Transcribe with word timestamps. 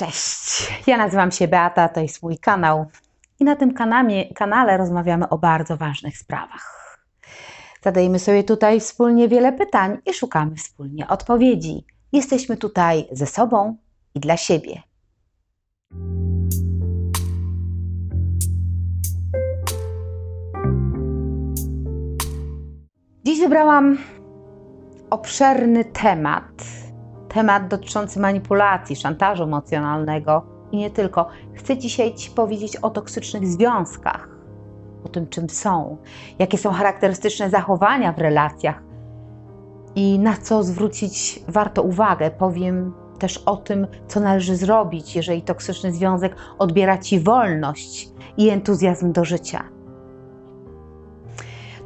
Cześć, 0.00 0.72
ja 0.86 0.96
nazywam 0.96 1.32
się 1.32 1.48
Beata, 1.48 1.88
to 1.88 2.00
jest 2.00 2.22
mój 2.22 2.38
kanał 2.38 2.86
i 3.40 3.44
na 3.44 3.56
tym 3.56 3.74
kanale, 3.74 4.24
kanale 4.34 4.76
rozmawiamy 4.76 5.28
o 5.28 5.38
bardzo 5.38 5.76
ważnych 5.76 6.18
sprawach. 6.18 6.98
Zadajemy 7.82 8.18
sobie 8.18 8.44
tutaj 8.44 8.80
wspólnie 8.80 9.28
wiele 9.28 9.52
pytań 9.52 9.98
i 10.06 10.14
szukamy 10.14 10.56
wspólnie 10.56 11.08
odpowiedzi. 11.08 11.84
Jesteśmy 12.12 12.56
tutaj 12.56 13.08
ze 13.12 13.26
sobą 13.26 13.76
i 14.14 14.20
dla 14.20 14.36
siebie. 14.36 14.82
Dziś 23.24 23.40
wybrałam 23.40 23.98
obszerny 25.10 25.84
temat. 25.84 26.89
Temat 27.34 27.68
dotyczący 27.68 28.20
manipulacji, 28.20 28.96
szantażu 28.96 29.42
emocjonalnego 29.42 30.42
i 30.72 30.76
nie 30.76 30.90
tylko. 30.90 31.28
Chcę 31.54 31.78
dzisiaj 31.78 32.14
Ci 32.14 32.30
powiedzieć 32.30 32.76
o 32.76 32.90
toksycznych 32.90 33.46
związkach, 33.46 34.28
o 35.04 35.08
tym, 35.08 35.26
czym 35.28 35.50
są, 35.50 35.96
jakie 36.38 36.58
są 36.58 36.72
charakterystyczne 36.72 37.50
zachowania 37.50 38.12
w 38.12 38.18
relacjach 38.18 38.82
i 39.94 40.18
na 40.18 40.36
co 40.36 40.62
zwrócić 40.62 41.42
warto 41.48 41.82
uwagę. 41.82 42.30
Powiem 42.30 42.92
też 43.18 43.38
o 43.38 43.56
tym, 43.56 43.86
co 44.08 44.20
należy 44.20 44.56
zrobić, 44.56 45.16
jeżeli 45.16 45.42
toksyczny 45.42 45.92
związek 45.92 46.36
odbiera 46.58 46.98
Ci 46.98 47.20
wolność 47.20 48.08
i 48.36 48.48
entuzjazm 48.48 49.12
do 49.12 49.24
życia. 49.24 49.64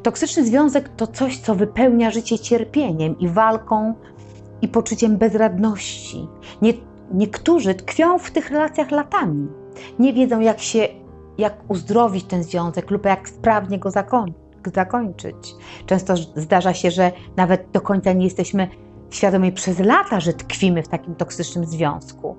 Toksyczny 0.03 0.45
związek 0.45 0.89
to 0.89 1.07
coś, 1.07 1.39
co 1.39 1.55
wypełnia 1.55 2.11
życie 2.11 2.39
cierpieniem 2.39 3.19
i 3.19 3.27
walką 3.27 3.93
i 4.61 4.67
poczuciem 4.67 5.17
bezradności. 5.17 6.27
Nie, 6.61 6.73
niektórzy 7.13 7.75
tkwią 7.75 8.19
w 8.19 8.31
tych 8.31 8.51
relacjach 8.51 8.91
latami. 8.91 9.47
Nie 9.99 10.13
wiedzą, 10.13 10.39
jak 10.39 10.59
się, 10.59 10.87
jak 11.37 11.53
uzdrowić 11.67 12.25
ten 12.25 12.43
związek 12.43 12.91
lub 12.91 13.05
jak 13.05 13.29
sprawnie 13.29 13.79
go 13.79 13.91
zakoń, 13.91 14.33
zakończyć. 14.73 15.55
Często 15.85 16.15
zdarza 16.35 16.73
się, 16.73 16.91
że 16.91 17.11
nawet 17.37 17.67
do 17.71 17.81
końca 17.81 18.13
nie 18.13 18.25
jesteśmy 18.25 18.67
świadomi 19.09 19.51
przez 19.51 19.79
lata, 19.79 20.19
że 20.19 20.33
tkwimy 20.33 20.83
w 20.83 20.87
takim 20.87 21.15
toksycznym 21.15 21.65
związku. 21.65 22.35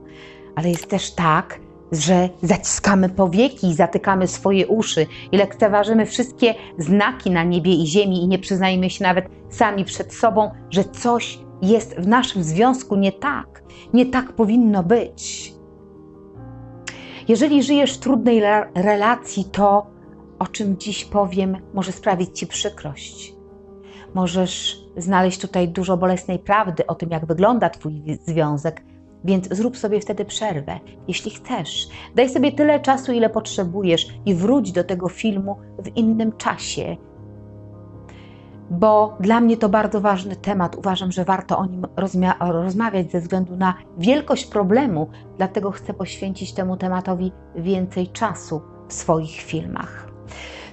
Ale 0.57 0.69
jest 0.69 0.91
też 0.91 1.15
tak, 1.15 1.61
że 1.93 2.29
zaciskamy 2.43 3.09
powieki 3.09 3.75
zatykamy 3.75 4.29
swoje 4.29 4.67
uszy 4.67 5.07
i 5.33 5.37
lekceważymy 5.37 6.07
wszystkie 6.07 6.55
znaki 6.79 7.31
na 7.31 7.45
niebie 7.45 7.75
i 7.75 7.87
ziemi 7.87 8.23
i 8.23 8.29
nie 8.29 8.39
przyznajemy 8.39 8.91
się 8.91 9.05
nawet 9.05 9.29
sami 9.49 9.85
przed 9.85 10.15
sobą, 10.15 10.51
że 10.71 10.85
coś 10.85 11.39
jest 11.63 11.95
w 11.95 12.07
naszym 12.07 12.43
związku 12.43 12.97
nie 12.97 13.13
tak. 13.13 13.63
Nie 13.93 14.07
tak 14.07 14.33
powinno 14.33 14.83
być. 14.83 15.55
Jeżeli 17.29 17.63
żyjesz 17.63 17.95
w 17.95 17.99
trudnej 17.99 18.43
relacji, 18.75 19.45
to 19.45 19.87
o 20.39 20.47
czym 20.47 20.79
dziś 20.79 21.05
powiem, 21.05 21.57
może 21.75 21.93
sprawić 21.93 22.39
ci 22.39 22.47
przykrość. 22.47 23.35
Możesz 24.15 24.85
znaleźć 24.97 25.41
tutaj 25.41 25.69
dużo 25.69 25.97
bolesnej 25.97 26.39
prawdy 26.39 26.87
o 26.87 26.95
tym, 26.95 27.11
jak 27.11 27.27
wygląda 27.27 27.71
Twój 27.71 28.03
związek, 28.27 28.83
więc 29.25 29.49
zrób 29.51 29.77
sobie 29.77 30.01
wtedy 30.01 30.25
przerwę, 30.25 30.81
jeśli 31.09 31.31
chcesz. 31.31 31.89
Daj 32.15 32.29
sobie 32.29 32.53
tyle 32.53 32.81
czasu, 32.81 33.13
ile 33.13 33.31
potrzebujesz 33.31 34.07
i 34.27 34.35
wróć 34.35 34.73
do 34.73 34.85
tego 34.85 35.09
filmu 35.09 35.57
w 35.79 35.97
innym 35.97 36.33
czasie. 36.33 36.97
Bo 38.71 39.17
dla 39.21 39.41
mnie 39.41 39.57
to 39.57 39.69
bardzo 39.69 40.01
ważny 40.01 40.37
temat. 40.37 40.77
Uważam, 40.77 41.13
że 41.13 41.25
warto 41.25 41.59
o 41.59 41.67
nim 41.67 41.87
rozmawiać 42.41 43.11
ze 43.11 43.21
względu 43.21 43.57
na 43.57 43.75
wielkość 43.99 44.47
problemu, 44.47 45.11
dlatego 45.37 45.71
chcę 45.71 45.95
poświęcić 45.95 46.53
temu 46.53 46.77
tematowi 46.77 47.33
więcej 47.55 48.09
czasu 48.09 48.63
w 48.89 48.93
swoich 48.93 49.41
filmach. 49.41 50.09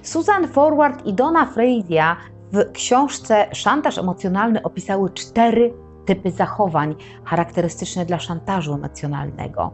Susan 0.02 0.48
Forward 0.48 1.06
i 1.06 1.14
Donna 1.14 1.46
Frazier 1.46 2.16
w 2.52 2.72
książce 2.72 3.46
Szantaż 3.52 3.98
emocjonalny 3.98 4.62
opisały 4.62 5.10
cztery 5.10 5.74
typy 6.04 6.30
zachowań 6.30 6.94
charakterystyczne 7.24 8.06
dla 8.06 8.18
szantażu 8.18 8.74
emocjonalnego. 8.74 9.72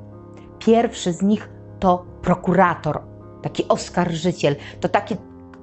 Pierwszy 0.58 1.12
z 1.12 1.22
nich 1.22 1.50
to 1.80 2.04
prokurator, 2.22 3.02
taki 3.42 3.68
oskarżyciel. 3.68 4.56
To 4.80 4.88
taki 4.88 5.16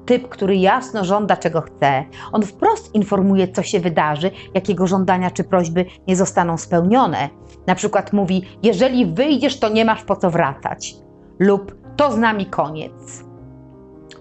typ, 0.07 0.29
który 0.29 0.55
jasno 0.55 1.05
żąda, 1.05 1.37
czego 1.37 1.61
chce. 1.61 2.05
On 2.31 2.41
wprost 2.41 2.95
informuje, 2.95 3.47
co 3.47 3.63
się 3.63 3.79
wydarzy, 3.79 4.31
jakiego 4.53 4.87
żądania 4.87 5.31
czy 5.31 5.43
prośby 5.43 5.85
nie 6.07 6.15
zostaną 6.15 6.57
spełnione. 6.57 7.29
Na 7.67 7.75
przykład 7.75 8.13
mówi: 8.13 8.41
Jeżeli 8.63 9.05
wyjdziesz, 9.05 9.59
to 9.59 9.69
nie 9.69 9.85
masz 9.85 10.03
po 10.03 10.15
co 10.15 10.29
wracać, 10.29 10.95
lub 11.39 11.75
to 11.95 12.11
z 12.11 12.17
nami 12.17 12.45
koniec 12.45 13.27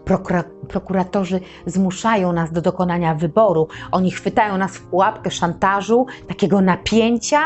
prokura 0.06 0.44
prokuratorzy 0.68 1.40
zmuszają 1.66 2.32
nas 2.32 2.52
do 2.52 2.62
dokonania 2.62 3.14
wyboru. 3.14 3.68
Oni 3.92 4.10
chwytają 4.10 4.58
nas 4.58 4.76
w 4.76 4.86
pułapkę 4.86 5.30
szantażu, 5.30 6.06
takiego 6.28 6.60
napięcia. 6.60 7.40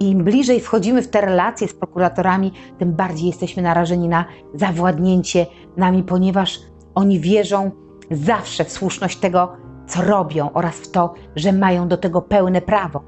I 0.00 0.10
im 0.10 0.24
bliżej 0.24 0.60
wchodzimy 0.60 1.02
w 1.02 1.08
te 1.08 1.20
relacje 1.20 1.68
z 1.68 1.74
prokuratorami, 1.74 2.52
tym 2.78 2.92
bardziej 2.92 3.26
jesteśmy 3.26 3.62
narażeni 3.62 4.08
na 4.08 4.24
zawładnięcie 4.54 5.46
nami, 5.76 6.02
ponieważ 6.02 6.58
oni 6.94 7.20
wierzą 7.20 7.70
zawsze 8.10 8.64
w 8.64 8.72
słuszność 8.72 9.16
tego, 9.16 9.56
co 9.86 10.02
robią 10.02 10.52
oraz 10.52 10.74
w 10.74 10.90
to, 10.90 11.14
że 11.36 11.52
mają 11.52 11.88
do 11.88 11.96
tego 11.96 12.22
pełne 12.22 12.60
prawo. 12.60 13.02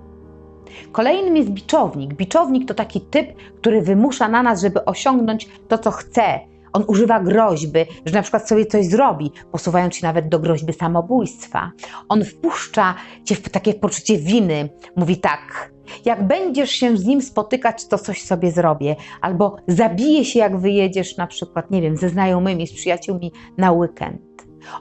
Kolejnym 0.92 1.36
jest 1.36 1.50
biczownik. 1.50 2.14
Biczownik 2.14 2.68
to 2.68 2.74
taki 2.74 3.00
typ, 3.00 3.26
który 3.56 3.82
wymusza 3.82 4.28
na 4.28 4.42
nas, 4.42 4.60
żeby 4.60 4.84
osiągnąć 4.84 5.48
to, 5.68 5.78
co 5.78 5.90
chce, 5.90 6.40
on 6.72 6.84
używa 6.86 7.20
groźby, 7.20 7.80
że 8.06 8.14
na 8.14 8.22
przykład 8.22 8.48
sobie 8.48 8.66
coś 8.66 8.86
zrobi, 8.86 9.32
posuwając 9.52 9.96
się 9.96 10.06
nawet 10.06 10.28
do 10.28 10.38
groźby 10.38 10.72
samobójstwa. 10.72 11.70
On 12.08 12.24
wpuszcza 12.24 12.94
cię 13.24 13.34
w 13.34 13.48
takie 13.48 13.74
poczucie 13.74 14.18
winy. 14.18 14.68
Mówi 14.96 15.16
tak, 15.16 15.71
jak 16.04 16.26
będziesz 16.26 16.70
się 16.70 16.96
z 16.96 17.04
nim 17.04 17.22
spotykać, 17.22 17.88
to 17.88 17.98
coś 17.98 18.22
sobie 18.22 18.52
zrobię. 18.52 18.96
Albo 19.20 19.56
zabije 19.68 20.24
się, 20.24 20.38
jak 20.38 20.60
wyjedziesz 20.60 21.16
na 21.16 21.26
przykład, 21.26 21.70
nie 21.70 21.82
wiem, 21.82 21.96
ze 21.96 22.08
znajomymi, 22.08 22.66
z 22.66 22.72
przyjaciółmi 22.72 23.32
na 23.58 23.72
weekend. 23.72 24.22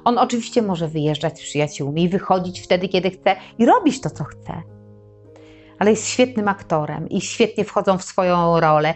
On 0.04 0.18
oczywiście 0.18 0.62
może 0.62 0.88
wyjeżdżać 0.88 1.40
z 1.40 1.42
przyjaciółmi 1.42 2.10
wychodzić 2.10 2.62
wtedy, 2.62 2.88
kiedy 2.88 3.10
chce 3.10 3.36
i 3.60 3.66
robić 3.66 4.02
to, 4.02 4.10
co 4.10 4.24
chce. 4.24 4.62
Ale 5.80 5.92
jest 5.92 6.08
świetnym 6.08 6.48
aktorem 6.48 7.10
i 7.10 7.22
świetnie 7.22 7.64
wchodzą 7.64 7.98
w 7.98 8.04
swoją 8.04 8.60
rolę 8.60 8.94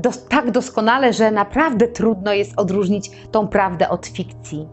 dos 0.00 0.26
tak 0.28 0.50
doskonale, 0.50 1.12
że 1.12 1.30
naprawdę 1.30 1.88
trudno 1.88 2.32
jest 2.32 2.52
odróżnić 2.56 3.10
tą 3.30 3.48
prawdę 3.48 3.88
od 3.88 4.06
fikcji. 4.06 4.68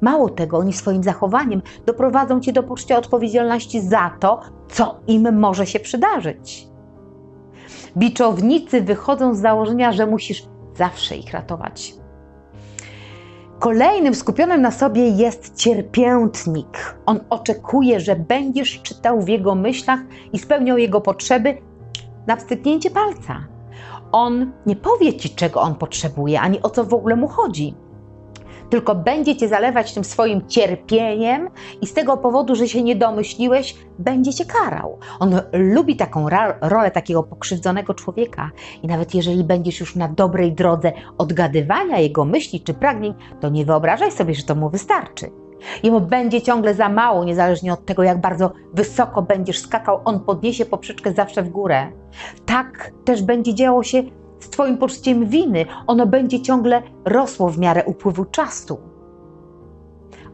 Mało 0.00 0.28
tego, 0.28 0.58
oni 0.58 0.72
swoim 0.72 1.02
zachowaniem 1.02 1.62
doprowadzą 1.86 2.40
cię 2.40 2.52
do 2.52 2.62
poczucia 2.62 2.98
odpowiedzialności 2.98 3.80
za 3.80 4.10
to, 4.20 4.40
co 4.68 5.00
im 5.06 5.38
może 5.38 5.66
się 5.66 5.80
przydarzyć. 5.80 6.68
Biczownicy 7.96 8.80
wychodzą 8.80 9.34
z 9.34 9.40
założenia, 9.40 9.92
że 9.92 10.06
musisz 10.06 10.42
zawsze 10.74 11.16
ich 11.16 11.32
ratować. 11.32 11.94
Kolejnym 13.58 14.14
skupionym 14.14 14.62
na 14.62 14.70
sobie 14.70 15.08
jest 15.08 15.56
cierpiętnik. 15.56 16.98
On 17.06 17.20
oczekuje, 17.30 18.00
że 18.00 18.16
będziesz 18.16 18.82
czytał 18.82 19.20
w 19.20 19.28
jego 19.28 19.54
myślach 19.54 20.00
i 20.32 20.38
spełniał 20.38 20.78
jego 20.78 21.00
potrzeby 21.00 21.58
na 22.26 22.36
wstyknięcie 22.36 22.90
palca. 22.90 23.44
On 24.12 24.52
nie 24.66 24.76
powie 24.76 25.14
ci, 25.14 25.30
czego 25.30 25.60
on 25.60 25.74
potrzebuje, 25.74 26.40
ani 26.40 26.62
o 26.62 26.70
co 26.70 26.84
w 26.84 26.94
ogóle 26.94 27.16
mu 27.16 27.28
chodzi. 27.28 27.74
Tylko 28.70 28.94
będzie 28.94 29.36
cię 29.36 29.48
zalewać 29.48 29.94
tym 29.94 30.04
swoim 30.04 30.46
cierpieniem 30.48 31.50
i 31.82 31.86
z 31.86 31.94
tego 31.94 32.16
powodu, 32.16 32.54
że 32.54 32.68
się 32.68 32.82
nie 32.82 32.96
domyśliłeś, 32.96 33.76
będzie 33.98 34.34
cię 34.34 34.44
karał. 34.44 34.98
On 35.20 35.40
lubi 35.52 35.96
taką 35.96 36.26
rolę 36.60 36.90
takiego 36.90 37.22
pokrzywdzonego 37.22 37.94
człowieka 37.94 38.50
i 38.82 38.86
nawet 38.86 39.14
jeżeli 39.14 39.44
będziesz 39.44 39.80
już 39.80 39.96
na 39.96 40.08
dobrej 40.08 40.52
drodze 40.52 40.92
odgadywania 41.18 41.98
jego 41.98 42.24
myśli 42.24 42.60
czy 42.60 42.74
pragnień, 42.74 43.14
to 43.40 43.48
nie 43.48 43.64
wyobrażaj 43.64 44.12
sobie, 44.12 44.34
że 44.34 44.42
to 44.42 44.54
mu 44.54 44.70
wystarczy. 44.70 45.30
Jemu 45.82 46.00
będzie 46.00 46.42
ciągle 46.42 46.74
za 46.74 46.88
mało, 46.88 47.24
niezależnie 47.24 47.72
od 47.72 47.86
tego, 47.86 48.02
jak 48.02 48.20
bardzo 48.20 48.52
wysoko 48.74 49.22
będziesz 49.22 49.60
skakał, 49.60 50.00
on 50.04 50.20
podniesie 50.20 50.64
poprzeczkę 50.66 51.12
zawsze 51.12 51.42
w 51.42 51.48
górę. 51.48 51.92
Tak 52.46 52.90
też 53.04 53.22
będzie 53.22 53.54
działo 53.54 53.82
się 53.82 54.02
z 54.40 54.50
Twoim 54.50 54.78
poczuciem 54.78 55.26
winy. 55.26 55.66
Ono 55.86 56.06
będzie 56.06 56.42
ciągle 56.42 56.82
rosło 57.04 57.48
w 57.48 57.58
miarę 57.58 57.84
upływu 57.84 58.24
czasu. 58.24 58.80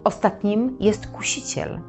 Ostatnim 0.05 0.77
jest 0.81 1.07
kusiciel. 1.07 1.81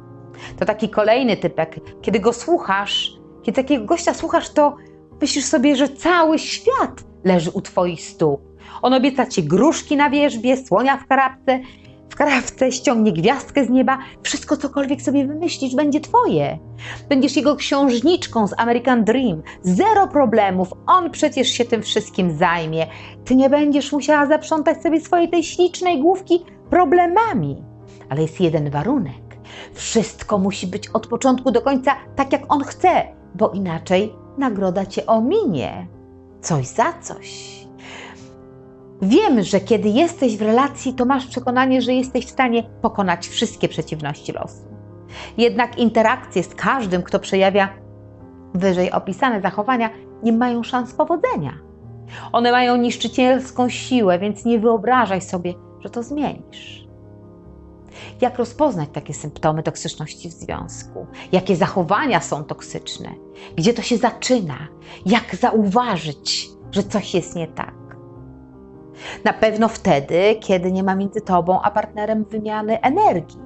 To 0.58 0.64
taki 0.64 0.88
kolejny 0.88 1.36
typek. 1.36 1.80
Kiedy 2.02 2.20
go 2.20 2.32
słuchasz, 2.32 3.12
kiedy 3.42 3.62
takiego 3.62 3.84
gościa 3.84 4.14
słuchasz, 4.14 4.50
to 4.50 4.76
myślisz 5.20 5.44
sobie, 5.44 5.76
że 5.76 5.88
cały 5.88 6.38
świat 6.38 7.04
leży 7.24 7.50
u 7.50 7.60
Twoich 7.60 8.00
stóp. 8.00 8.40
On 8.82 8.94
obieca 8.94 9.26
Ci 9.26 9.44
gruszki 9.44 9.96
na 9.96 10.10
wierzbie, 10.10 10.56
słonia 10.56 10.96
w 10.96 11.06
karabce 11.06 11.60
krawce, 12.16 12.72
ściągnie 12.72 13.12
gwiazdkę 13.12 13.64
z 13.64 13.70
nieba, 13.70 13.98
wszystko 14.22 14.56
cokolwiek 14.56 15.02
sobie 15.02 15.26
wymyślisz 15.26 15.74
będzie 15.74 16.00
twoje. 16.00 16.58
Będziesz 17.08 17.36
jego 17.36 17.56
księżniczką 17.56 18.46
z 18.46 18.54
American 18.58 19.04
Dream, 19.04 19.42
zero 19.62 20.08
problemów, 20.08 20.68
on 20.86 21.10
przecież 21.10 21.48
się 21.48 21.64
tym 21.64 21.82
wszystkim 21.82 22.38
zajmie. 22.38 22.86
Ty 23.24 23.36
nie 23.36 23.50
będziesz 23.50 23.92
musiała 23.92 24.26
zaprzątać 24.26 24.82
sobie 24.82 25.00
swojej 25.00 25.30
tej 25.30 25.44
ślicznej 25.44 26.00
główki 26.00 26.44
problemami. 26.70 27.64
Ale 28.08 28.22
jest 28.22 28.40
jeden 28.40 28.70
warunek. 28.70 29.36
Wszystko 29.74 30.38
musi 30.38 30.66
być 30.66 30.88
od 30.88 31.06
początku 31.06 31.50
do 31.50 31.62
końca 31.62 31.96
tak, 32.16 32.32
jak 32.32 32.42
on 32.48 32.64
chce, 32.64 33.02
bo 33.34 33.50
inaczej 33.50 34.12
nagroda 34.38 34.86
cię 34.86 35.06
ominie. 35.06 35.86
Coś 36.40 36.66
za 36.66 36.92
coś. 36.92 37.65
Wiem, 39.02 39.42
że 39.42 39.60
kiedy 39.60 39.88
jesteś 39.88 40.36
w 40.36 40.42
relacji, 40.42 40.94
to 40.94 41.04
masz 41.04 41.26
przekonanie, 41.26 41.82
że 41.82 41.92
jesteś 41.92 42.26
w 42.26 42.30
stanie 42.30 42.62
pokonać 42.82 43.28
wszystkie 43.28 43.68
przeciwności 43.68 44.32
losu. 44.32 44.64
Jednak 45.38 45.78
interakcje 45.78 46.42
z 46.42 46.54
każdym, 46.54 47.02
kto 47.02 47.18
przejawia 47.18 47.68
wyżej 48.54 48.92
opisane 48.92 49.40
zachowania, 49.40 49.90
nie 50.22 50.32
mają 50.32 50.62
szans 50.62 50.94
powodzenia. 50.94 51.58
One 52.32 52.52
mają 52.52 52.76
niszczycielską 52.76 53.68
siłę, 53.68 54.18
więc 54.18 54.44
nie 54.44 54.58
wyobrażaj 54.58 55.20
sobie, 55.20 55.54
że 55.80 55.90
to 55.90 56.02
zmienisz. 56.02 56.86
Jak 58.20 58.38
rozpoznać 58.38 58.88
takie 58.92 59.14
symptomy 59.14 59.62
toksyczności 59.62 60.28
w 60.28 60.32
związku? 60.32 61.06
Jakie 61.32 61.56
zachowania 61.56 62.20
są 62.20 62.44
toksyczne? 62.44 63.08
Gdzie 63.56 63.74
to 63.74 63.82
się 63.82 63.96
zaczyna? 63.96 64.58
Jak 65.06 65.36
zauważyć, 65.36 66.48
że 66.70 66.82
coś 66.82 67.14
jest 67.14 67.36
nie 67.36 67.46
tak? 67.46 67.85
Na 69.24 69.32
pewno 69.32 69.68
wtedy, 69.68 70.36
kiedy 70.40 70.72
nie 70.72 70.82
ma 70.82 70.94
między 70.94 71.20
tobą 71.20 71.62
a 71.62 71.70
partnerem 71.70 72.24
wymiany 72.24 72.80
energii. 72.80 73.38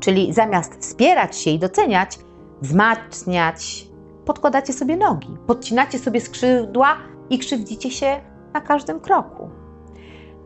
Czyli 0.00 0.32
zamiast 0.32 0.80
wspierać 0.80 1.36
się 1.36 1.50
i 1.50 1.58
doceniać, 1.58 2.18
wzmacniać, 2.62 3.88
podkładacie 4.24 4.72
sobie 4.72 4.96
nogi, 4.96 5.36
podcinacie 5.46 5.98
sobie 5.98 6.20
skrzydła 6.20 6.96
i 7.30 7.38
krzywdzicie 7.38 7.90
się 7.90 8.20
na 8.54 8.60
każdym 8.60 9.00
kroku. 9.00 9.50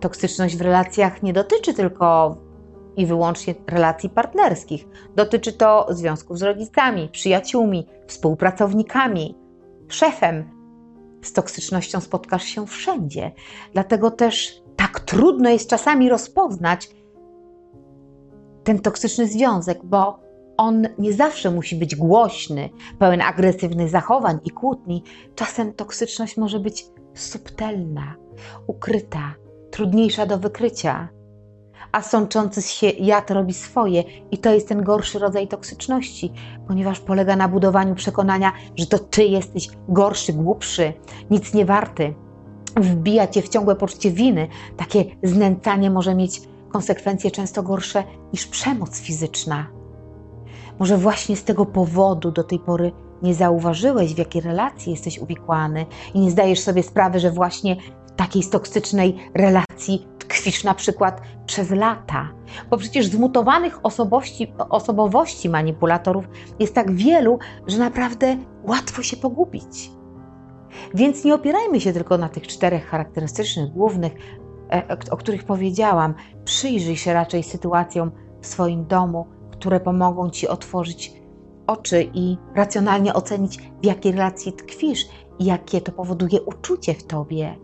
Toksyczność 0.00 0.56
w 0.56 0.60
relacjach 0.60 1.22
nie 1.22 1.32
dotyczy 1.32 1.74
tylko 1.74 2.36
i 2.96 3.06
wyłącznie 3.06 3.54
relacji 3.66 4.10
partnerskich. 4.10 4.86
Dotyczy 5.16 5.52
to 5.52 5.86
związków 5.90 6.38
z 6.38 6.42
rodzicami, 6.42 7.08
przyjaciółmi, 7.08 7.86
współpracownikami, 8.06 9.34
szefem, 9.88 10.53
z 11.26 11.32
toksycznością 11.32 12.00
spotkasz 12.00 12.44
się 12.44 12.66
wszędzie. 12.66 13.32
Dlatego 13.72 14.10
też 14.10 14.62
tak 14.76 15.00
trudno 15.00 15.50
jest 15.50 15.70
czasami 15.70 16.08
rozpoznać 16.08 16.90
ten 18.64 18.78
toksyczny 18.78 19.26
związek, 19.26 19.84
bo 19.84 20.20
on 20.56 20.88
nie 20.98 21.12
zawsze 21.12 21.50
musi 21.50 21.76
być 21.76 21.96
głośny, 21.96 22.70
pełen 22.98 23.20
agresywnych 23.20 23.88
zachowań 23.88 24.38
i 24.44 24.50
kłótni. 24.50 25.02
Czasem 25.34 25.72
toksyczność 25.72 26.36
może 26.36 26.60
być 26.60 26.86
subtelna, 27.14 28.14
ukryta, 28.66 29.34
trudniejsza 29.70 30.26
do 30.26 30.38
wykrycia 30.38 31.08
a 31.94 32.02
sączący 32.02 32.62
się 32.62 32.86
jad 32.86 33.30
robi 33.30 33.54
swoje 33.54 34.04
i 34.30 34.38
to 34.38 34.54
jest 34.54 34.68
ten 34.68 34.82
gorszy 34.82 35.18
rodzaj 35.18 35.48
toksyczności, 35.48 36.32
ponieważ 36.68 37.00
polega 37.00 37.36
na 37.36 37.48
budowaniu 37.48 37.94
przekonania, 37.94 38.52
że 38.76 38.86
to 38.86 38.98
ty 38.98 39.24
jesteś 39.24 39.68
gorszy, 39.88 40.32
głupszy, 40.32 40.92
nic 41.30 41.54
nie 41.54 41.64
warty. 41.64 42.14
Wbija 42.76 43.26
cię 43.26 43.42
w 43.42 43.48
ciągłe 43.48 43.76
poczucie 43.76 44.10
winy. 44.10 44.48
Takie 44.76 45.04
znęcanie 45.22 45.90
może 45.90 46.14
mieć 46.14 46.40
konsekwencje 46.68 47.30
często 47.30 47.62
gorsze 47.62 48.04
niż 48.32 48.46
przemoc 48.46 49.00
fizyczna. 49.00 49.66
Może 50.78 50.96
właśnie 50.98 51.36
z 51.36 51.44
tego 51.44 51.66
powodu 51.66 52.30
do 52.30 52.44
tej 52.44 52.58
pory 52.58 52.92
nie 53.22 53.34
zauważyłeś, 53.34 54.14
w 54.14 54.18
jakiej 54.18 54.42
relacji 54.42 54.92
jesteś 54.92 55.18
uwikłany 55.18 55.86
i 56.14 56.20
nie 56.20 56.30
zdajesz 56.30 56.60
sobie 56.60 56.82
sprawy, 56.82 57.20
że 57.20 57.30
właśnie 57.30 57.76
takiej 58.16 58.42
toksycznej 58.42 59.16
relacji 59.34 60.08
tkwisz 60.18 60.64
na 60.64 60.74
przykład 60.74 61.20
przez 61.46 61.70
lata, 61.70 62.28
bo 62.70 62.76
przecież 62.76 63.06
zmutowanych 63.06 63.86
osobowości, 63.86 64.52
osobowości 64.68 65.48
manipulatorów 65.48 66.24
jest 66.58 66.74
tak 66.74 66.92
wielu, 66.92 67.38
że 67.66 67.78
naprawdę 67.78 68.36
łatwo 68.62 69.02
się 69.02 69.16
pogubić. 69.16 69.90
Więc 70.94 71.24
nie 71.24 71.34
opierajmy 71.34 71.80
się 71.80 71.92
tylko 71.92 72.18
na 72.18 72.28
tych 72.28 72.46
czterech 72.46 72.86
charakterystycznych, 72.86 73.70
głównych, 73.70 74.12
e, 74.72 74.96
o 75.10 75.16
których 75.16 75.44
powiedziałam. 75.44 76.14
Przyjrzyj 76.44 76.96
się 76.96 77.12
raczej 77.12 77.42
sytuacjom 77.42 78.10
w 78.40 78.46
swoim 78.46 78.86
domu, 78.86 79.26
które 79.50 79.80
pomogą 79.80 80.30
ci 80.30 80.48
otworzyć 80.48 81.12
oczy 81.66 82.10
i 82.14 82.36
racjonalnie 82.54 83.14
ocenić, 83.14 83.58
w 83.82 83.86
jakiej 83.86 84.12
relacji 84.12 84.52
tkwisz 84.52 85.06
i 85.38 85.44
jakie 85.44 85.80
to 85.80 85.92
powoduje 85.92 86.42
uczucie 86.42 86.94
w 86.94 87.04
tobie. 87.06 87.63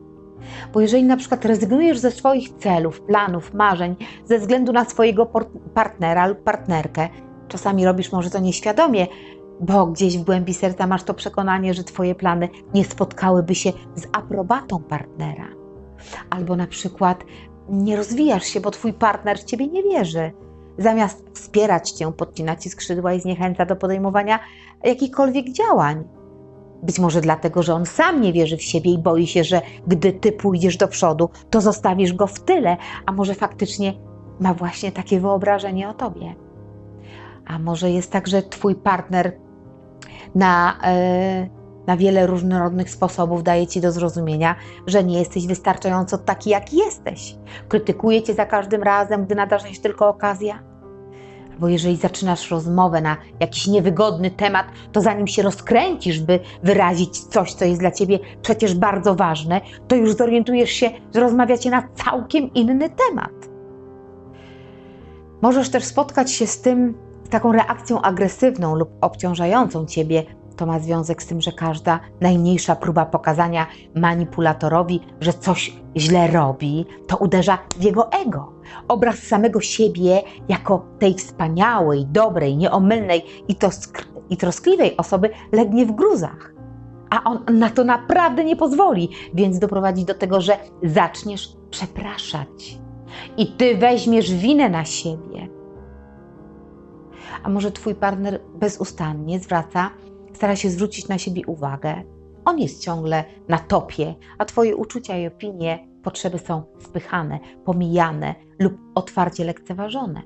Bo 0.73 0.81
jeżeli 0.81 1.05
na 1.05 1.17
przykład 1.17 1.45
rezygnujesz 1.45 1.99
ze 1.99 2.11
swoich 2.11 2.49
celów, 2.49 3.01
planów, 3.01 3.55
marzeń 3.55 3.97
ze 4.25 4.39
względu 4.39 4.73
na 4.73 4.85
swojego 4.85 5.27
partnera 5.75 6.27
lub 6.27 6.43
partnerkę, 6.43 7.09
czasami 7.49 7.85
robisz 7.85 8.13
może 8.13 8.31
to 8.31 8.39
nieświadomie, 8.39 9.07
bo 9.61 9.87
gdzieś 9.87 10.19
w 10.19 10.23
głębi 10.23 10.55
serca 10.55 10.87
masz 10.87 11.03
to 11.03 11.15
przekonanie, 11.15 11.75
że 11.75 11.85
Twoje 11.85 12.15
plany 12.15 12.49
nie 12.75 12.85
spotkałyby 12.85 13.55
się 13.55 13.73
z 13.95 14.07
aprobatą 14.13 14.83
partnera. 14.83 15.49
Albo 16.31 16.57
na 16.57 16.67
przykład 16.67 17.25
nie 17.69 17.97
rozwijasz 17.97 18.45
się, 18.45 18.61
bo 18.61 18.71
Twój 18.71 18.93
partner 18.93 19.39
w 19.39 19.45
Ciebie 19.45 19.67
nie 19.67 19.83
wierzy. 19.83 20.33
Zamiast 20.79 21.25
wspierać 21.35 21.91
Cię, 21.91 22.13
podcina 22.13 22.57
Ci 22.57 22.71
skrzydła 22.71 23.13
i 23.13 23.21
zniechęca 23.21 23.67
do 23.67 23.77
podejmowania 23.77 24.39
jakichkolwiek 24.85 25.53
działań. 25.53 26.05
Być 26.83 26.99
może 26.99 27.21
dlatego, 27.21 27.63
że 27.63 27.75
on 27.75 27.87
sam 27.87 28.21
nie 28.21 28.33
wierzy 28.33 28.57
w 28.57 28.63
siebie 28.63 28.93
i 28.93 28.99
boi 28.99 29.27
się, 29.27 29.45
że 29.45 29.63
gdy 29.87 30.13
ty 30.13 30.33
pójdziesz 30.33 30.77
do 30.77 30.89
przodu, 30.89 31.29
to 31.51 31.61
zostawisz 31.61 32.13
go 32.13 32.27
w 32.27 32.41
tyle, 32.41 32.77
a 33.07 33.13
może 33.13 33.35
faktycznie 33.35 33.95
ma 34.41 34.55
właśnie 34.55 34.93
takie 34.93 35.21
wyobrażenie 35.21 35.89
o 35.89 35.95
tobie. 35.95 36.35
A 37.47 37.59
może 37.59 37.91
jest 37.91 38.13
tak, 38.13 38.29
że 38.29 38.43
twój 38.43 38.75
partner 38.75 39.33
na, 40.35 40.79
yy, 41.43 41.51
na 41.87 41.97
wiele 41.97 42.27
różnorodnych 42.27 42.91
sposobów 42.91 43.43
daje 43.43 43.67
ci 43.67 43.81
do 43.81 43.93
zrozumienia, 43.93 44.55
że 44.87 45.05
nie 45.05 45.19
jesteś 45.19 45.47
wystarczająco 45.47 46.19
taki, 46.19 46.51
jaki 46.51 46.77
jesteś. 46.77 47.37
Krytykuje 47.69 48.23
cię 48.23 48.35
za 48.35 48.47
każdym 48.47 48.83
razem, 48.83 49.25
gdy 49.25 49.35
nadarza 49.35 49.69
się 49.69 49.81
tylko 49.81 50.09
okazja 50.09 50.70
bo 51.61 51.69
jeżeli 51.69 51.97
zaczynasz 51.97 52.51
rozmowę 52.51 53.01
na 53.01 53.17
jakiś 53.41 53.67
niewygodny 53.67 54.31
temat, 54.31 54.67
to 54.93 55.01
zanim 55.01 55.27
się 55.27 55.43
rozkręcisz, 55.43 56.21
by 56.21 56.41
wyrazić 56.63 57.21
coś, 57.21 57.53
co 57.55 57.65
jest 57.65 57.81
dla 57.81 57.91
ciebie 57.91 58.19
przecież 58.43 58.75
bardzo 58.75 59.15
ważne, 59.15 59.61
to 59.89 59.97
już 59.97 60.13
zorientujesz 60.13 60.71
się, 60.71 60.91
że 61.15 61.21
rozmawiacie 61.21 61.71
na 61.71 61.89
całkiem 61.95 62.55
inny 62.55 62.91
temat. 62.91 63.51
Możesz 65.43 65.71
też 65.71 65.85
spotkać 65.85 66.33
się 66.33 66.47
z 66.47 66.61
tym, 66.61 66.95
z 67.25 67.29
taką 67.29 67.53
reakcją 67.53 68.03
agresywną 68.03 68.77
lub 68.77 68.91
obciążającą 69.01 69.87
ciebie, 69.87 70.25
to 70.57 70.67
ma 70.67 70.79
związek 70.81 71.23
z 71.23 71.27
tym, 71.27 71.41
że 71.41 71.53
każda 71.53 72.01
najmniejsza 72.21 72.77
próba 72.77 73.07
pokazania 73.07 73.67
manipulatorowi, 73.95 75.01
że 75.21 75.33
coś 75.33 75.77
źle 75.97 76.27
robi, 76.27 76.87
to 77.07 77.17
uderza 77.17 77.59
w 77.77 77.83
jego 77.83 78.13
ego. 78.13 78.60
Obraz 78.89 79.19
samego 79.19 79.61
siebie 79.61 80.23
jako 80.49 80.87
tej 80.99 81.15
wspaniałej, 81.15 82.07
dobrej, 82.07 82.57
nieomylnej 82.57 83.23
i, 83.49 83.57
i 84.31 84.37
troskliwej 84.37 84.97
osoby 84.97 85.31
legnie 85.53 85.87
w 85.87 85.93
gruzach. 85.93 86.55
A 87.11 87.25
on 87.25 87.59
na 87.59 87.71
to 87.71 87.85
naprawdę 87.85 88.45
nie 88.45 88.57
pozwoli, 88.57 89.09
więc 89.35 89.59
doprowadzi 89.59 90.05
do 90.05 90.15
tego, 90.15 90.41
że 90.41 90.57
zaczniesz 90.83 91.49
przepraszać 91.71 92.81
i 93.37 93.47
ty 93.47 93.77
weźmiesz 93.77 94.35
winę 94.35 94.69
na 94.69 94.85
siebie. 94.85 95.49
A 97.43 97.49
może 97.49 97.73
twój 97.73 97.95
partner 97.95 98.41
bezustannie 98.55 99.41
zwraca 99.41 99.91
stara 100.33 100.57
się 100.57 100.71
zwrócić 100.71 101.09
na 101.09 101.19
siebie 101.19 101.47
uwagę. 101.47 102.03
On 102.45 102.59
jest 102.59 102.83
ciągle 102.83 103.25
na 103.49 103.59
topie, 103.59 104.15
a 104.39 104.45
Twoje 104.45 104.77
uczucia 104.77 105.19
i 105.19 105.27
opinie, 105.27 105.90
potrzeby 106.03 106.39
są 106.39 106.63
spychane, 106.79 107.39
pomijane 107.65 108.35
lub 108.59 108.73
otwarcie 108.95 109.45
lekceważone. 109.45 110.23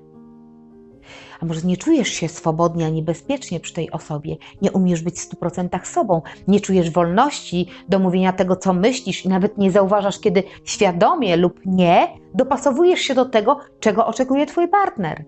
A 1.41 1.47
może 1.47 1.61
nie 1.61 1.77
czujesz 1.77 2.09
się 2.09 2.29
swobodnie 2.29 2.87
ani 2.87 3.03
bezpiecznie 3.03 3.61
przy 3.61 3.75
tej 3.75 3.91
osobie, 3.91 4.37
nie 4.63 4.73
umiesz 4.73 5.03
być 5.03 5.21
w 5.21 5.35
100% 5.35 5.85
sobą, 5.85 6.23
nie 6.49 6.61
czujesz 6.61 6.91
wolności 6.91 7.67
do 7.89 7.99
mówienia 7.99 8.33
tego, 8.33 8.57
co 8.57 8.73
myślisz 8.73 9.25
i 9.25 9.29
nawet 9.29 9.59
nie 9.59 9.71
zauważasz, 9.71 10.21
kiedy 10.21 10.43
świadomie 10.65 11.37
lub 11.37 11.61
nie 11.67 12.09
dopasowujesz 12.35 13.01
się 13.01 13.15
do 13.15 13.25
tego, 13.25 13.59
czego 13.81 14.07
oczekuje 14.07 14.47
Twój 14.47 14.69
partner. 14.69 15.25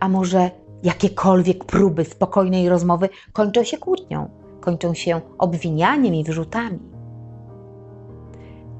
A 0.00 0.08
może 0.08 0.50
Jakiekolwiek 0.82 1.64
próby 1.64 2.04
spokojnej 2.04 2.68
rozmowy 2.68 3.08
kończą 3.32 3.64
się 3.64 3.78
kłótnią, 3.78 4.30
kończą 4.60 4.94
się 4.94 5.20
obwinianiem 5.38 6.14
i 6.14 6.24
wyrzutami. 6.24 6.97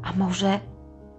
A 0.03 0.13
może 0.13 0.61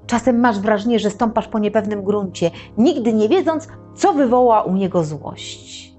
Czasem 0.10 0.40
masz 0.40 0.60
wrażenie, 0.60 1.00
że 1.00 1.10
stąpasz 1.10 1.48
po 1.48 1.60
niepewnym 1.60 2.04
gruncie, 2.04 2.52
nigdy 2.78 3.14
nie 3.14 3.30
wiedząc, 3.30 3.68
co 3.96 4.14
wywoła 4.14 4.62
u 4.62 4.76
niego 4.76 5.04
złość. 5.04 5.94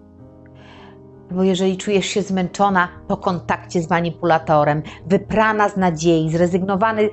Bo 1.31 1.43
jeżeli 1.43 1.77
czujesz 1.77 2.07
się 2.07 2.23
zmęczona 2.23 2.89
po 3.09 3.17
kontakcie 3.17 3.83
z 3.83 3.91
manipulatorem, 3.91 4.83
wyprana 5.07 5.69
z 5.69 5.77
nadziei, 5.77 6.31
zrezygnowany, 6.31 7.11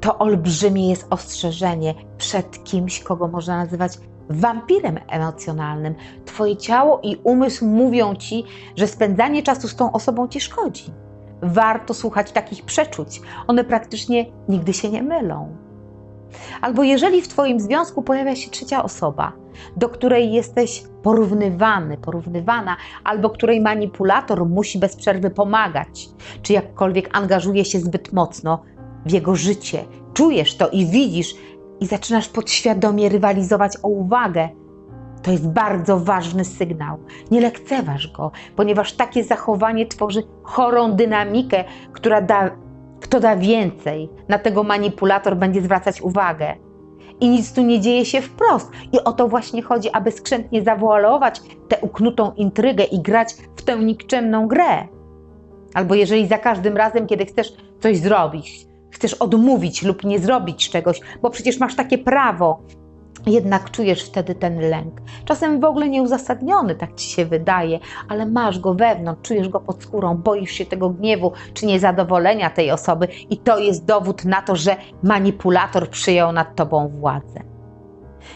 to 0.00 0.18
olbrzymie 0.18 0.90
jest 0.90 1.06
ostrzeżenie 1.10 1.94
przed 2.18 2.64
kimś, 2.64 3.00
kogo 3.00 3.28
można 3.28 3.56
nazywać 3.56 3.98
wampirem 4.30 4.98
emocjonalnym. 5.08 5.94
Twoje 6.24 6.56
ciało 6.56 7.00
i 7.02 7.16
umysł 7.24 7.66
mówią 7.66 8.14
ci, 8.14 8.44
że 8.76 8.86
spędzanie 8.86 9.42
czasu 9.42 9.68
z 9.68 9.76
tą 9.76 9.92
osobą 9.92 10.28
ci 10.28 10.40
szkodzi. 10.40 11.03
Warto 11.44 11.94
słuchać 11.94 12.32
takich 12.32 12.64
przeczuć. 12.64 13.20
One 13.46 13.64
praktycznie 13.64 14.26
nigdy 14.48 14.72
się 14.72 14.90
nie 14.90 15.02
mylą. 15.02 15.56
Albo 16.60 16.82
jeżeli 16.82 17.22
w 17.22 17.28
Twoim 17.28 17.60
związku 17.60 18.02
pojawia 18.02 18.36
się 18.36 18.50
trzecia 18.50 18.82
osoba, 18.82 19.32
do 19.76 19.88
której 19.88 20.32
jesteś 20.32 20.84
porównywany, 21.02 21.96
porównywana, 21.96 22.76
albo 23.04 23.30
której 23.30 23.60
manipulator 23.60 24.46
musi 24.46 24.78
bez 24.78 24.96
przerwy 24.96 25.30
pomagać, 25.30 26.08
czy 26.42 26.52
jakkolwiek 26.52 27.16
angażuje 27.16 27.64
się 27.64 27.80
zbyt 27.80 28.12
mocno 28.12 28.62
w 29.06 29.12
jego 29.12 29.36
życie, 29.36 29.84
czujesz 30.14 30.56
to 30.56 30.68
i 30.68 30.86
widzisz, 30.86 31.34
i 31.80 31.86
zaczynasz 31.86 32.28
podświadomie 32.28 33.08
rywalizować 33.08 33.72
o 33.82 33.88
uwagę, 33.88 34.48
to 35.24 35.30
jest 35.30 35.48
bardzo 35.48 36.00
ważny 36.00 36.44
sygnał. 36.44 36.98
Nie 37.30 37.40
lekceważ 37.40 38.08
go, 38.08 38.30
ponieważ 38.56 38.92
takie 38.92 39.24
zachowanie 39.24 39.86
tworzy 39.86 40.22
chorą 40.42 40.92
dynamikę, 40.92 41.64
która 41.92 42.20
da, 42.20 42.50
kto 43.00 43.20
da 43.20 43.36
więcej, 43.36 44.08
na 44.28 44.38
tego 44.38 44.62
manipulator 44.62 45.36
będzie 45.36 45.62
zwracać 45.62 46.02
uwagę. 46.02 46.54
I 47.20 47.28
nic 47.28 47.52
tu 47.52 47.62
nie 47.62 47.80
dzieje 47.80 48.04
się 48.04 48.22
wprost. 48.22 48.70
I 48.92 49.04
o 49.04 49.12
to 49.12 49.28
właśnie 49.28 49.62
chodzi, 49.62 49.90
aby 49.90 50.12
skrzętnie 50.12 50.62
zawoalować 50.62 51.40
tę 51.68 51.78
uknutą 51.80 52.32
intrygę 52.32 52.84
i 52.84 53.02
grać 53.02 53.34
w 53.56 53.62
tę 53.62 53.78
nikczemną 53.78 54.48
grę. 54.48 54.88
Albo 55.74 55.94
jeżeli 55.94 56.28
za 56.28 56.38
każdym 56.38 56.76
razem, 56.76 57.06
kiedy 57.06 57.26
chcesz 57.26 57.52
coś 57.80 57.98
zrobić, 57.98 58.66
chcesz 58.90 59.14
odmówić 59.14 59.82
lub 59.82 60.04
nie 60.04 60.18
zrobić 60.18 60.70
czegoś, 60.70 61.00
bo 61.22 61.30
przecież 61.30 61.58
masz 61.60 61.76
takie 61.76 61.98
prawo, 61.98 62.62
jednak 63.26 63.70
czujesz 63.70 64.04
wtedy 64.04 64.34
ten 64.34 64.60
lęk. 64.60 65.00
Czasem 65.24 65.60
w 65.60 65.64
ogóle 65.64 65.88
nieuzasadniony, 65.88 66.74
tak 66.74 66.94
ci 66.94 67.10
się 67.10 67.24
wydaje, 67.24 67.78
ale 68.08 68.26
masz 68.26 68.58
go 68.58 68.74
wewnątrz, 68.74 69.28
czujesz 69.28 69.48
go 69.48 69.60
pod 69.60 69.82
skórą, 69.82 70.16
boisz 70.16 70.50
się 70.50 70.66
tego 70.66 70.90
gniewu 70.90 71.32
czy 71.54 71.66
niezadowolenia 71.66 72.50
tej 72.50 72.70
osoby, 72.70 73.08
i 73.30 73.36
to 73.36 73.58
jest 73.58 73.84
dowód 73.84 74.24
na 74.24 74.42
to, 74.42 74.56
że 74.56 74.76
manipulator 75.02 75.90
przyjął 75.90 76.32
nad 76.32 76.56
tobą 76.56 76.88
władzę. 76.88 77.40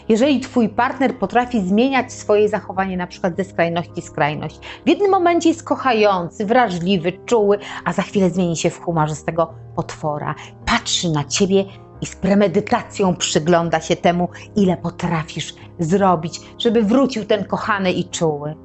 Jeżeli 0.09 0.39
twój 0.39 0.69
partner 0.69 1.15
potrafi 1.15 1.61
zmieniać 1.61 2.13
swoje 2.13 2.49
zachowanie 2.49 2.97
na 2.97 3.07
przykład 3.07 3.37
ze 3.37 3.43
skrajności 3.43 4.01
skrajność, 4.01 4.59
w 4.85 4.89
jednym 4.89 5.11
momencie 5.11 5.49
jest 5.49 5.63
kochający, 5.63 6.45
wrażliwy, 6.45 7.11
czuły, 7.25 7.59
a 7.85 7.93
za 7.93 8.01
chwilę 8.01 8.29
zmieni 8.29 8.57
się 8.57 8.69
w 8.69 8.79
humorzystego 8.79 9.53
potwora, 9.75 10.35
patrzy 10.65 11.09
na 11.09 11.23
ciebie 11.23 11.65
i 12.01 12.05
z 12.05 12.15
premedytacją 12.15 13.15
przygląda 13.15 13.81
się 13.81 13.95
temu, 13.95 14.29
ile 14.55 14.77
potrafisz 14.77 15.55
zrobić, 15.79 16.41
żeby 16.57 16.83
wrócił 16.83 17.25
ten 17.25 17.45
kochany 17.45 17.91
i 17.91 18.09
czuły. 18.09 18.55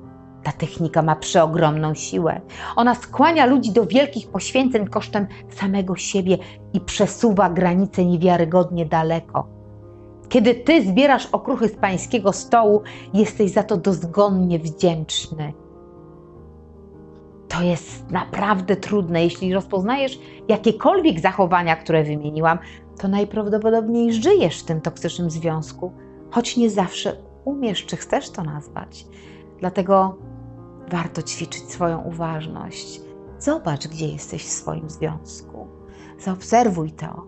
Ta 0.42 0.52
technika 0.52 1.02
ma 1.02 1.16
przeogromną 1.16 1.94
siłę. 1.94 2.40
Ona 2.76 2.94
skłania 2.94 3.46
ludzi 3.46 3.72
do 3.72 3.86
wielkich 3.86 4.28
poświęceń 4.28 4.86
kosztem 4.86 5.26
samego 5.50 5.96
siebie 5.96 6.38
i 6.72 6.80
przesuwa 6.80 7.50
granice 7.50 8.04
niewiarygodnie 8.04 8.86
daleko. 8.86 9.46
Kiedy 10.28 10.54
ty 10.54 10.82
zbierasz 10.82 11.26
okruchy 11.26 11.68
z 11.68 11.76
pańskiego 11.76 12.32
stołu, 12.32 12.82
jesteś 13.14 13.50
za 13.50 13.62
to 13.62 13.76
dozgonnie 13.76 14.58
wdzięczny. 14.58 15.52
To 17.48 17.62
jest 17.62 18.10
naprawdę 18.10 18.76
trudne. 18.76 19.24
Jeśli 19.24 19.54
rozpoznajesz 19.54 20.18
jakiekolwiek 20.48 21.20
zachowania, 21.20 21.76
które 21.76 22.04
wymieniłam, 22.04 22.58
to 22.98 23.08
najprawdopodobniej 23.08 24.12
żyjesz 24.12 24.60
w 24.60 24.64
tym 24.64 24.80
toksycznym 24.80 25.30
związku, 25.30 25.92
choć 26.30 26.56
nie 26.56 26.70
zawsze 26.70 27.16
umiesz 27.44 27.86
czy 27.86 27.96
chcesz 27.96 28.30
to 28.30 28.42
nazwać. 28.42 29.06
Dlatego 29.60 30.18
warto 30.90 31.22
ćwiczyć 31.22 31.62
swoją 31.70 32.02
uważność. 32.02 33.00
Zobacz, 33.38 33.88
gdzie 33.88 34.08
jesteś 34.08 34.44
w 34.44 34.52
swoim 34.52 34.90
związku. 34.90 35.66
Zaobserwuj 36.18 36.92
to. 36.92 37.26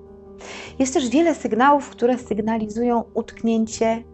Jest 0.78 0.94
też 0.94 1.08
wiele 1.08 1.34
sygnałów, 1.34 1.90
które 1.90 2.18
sygnalizują 2.18 3.04
utknięcie 3.14 4.04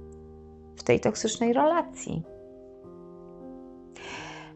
w 0.76 0.82
tej 0.82 1.00
toksycznej 1.00 1.52
relacji. 1.52 2.22